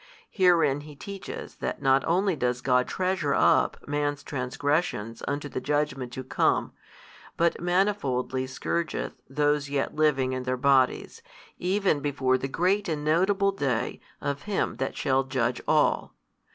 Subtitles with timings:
[0.31, 6.11] Herein He teaches that not only does God treasure wp man's transgressions unto the judgment
[6.13, 6.71] to come,
[7.37, 11.21] but manifoldly scourgeth those yet living in their bodies,
[11.59, 14.77] even before the great and notable day of Him.
[14.77, 16.15] That shall judge all.